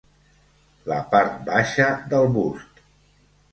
[0.91, 2.85] La part baixa del bust.